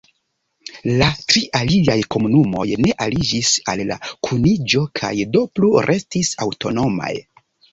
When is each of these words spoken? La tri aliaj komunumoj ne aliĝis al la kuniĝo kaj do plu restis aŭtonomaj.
La 1.01 1.09
tri 1.31 1.43
aliaj 1.59 1.97
komunumoj 2.15 2.65
ne 2.85 2.95
aliĝis 3.07 3.51
al 3.75 3.83
la 3.93 3.99
kuniĝo 4.29 4.83
kaj 5.03 5.13
do 5.37 5.45
plu 5.61 5.71
restis 5.91 6.33
aŭtonomaj. 6.49 7.13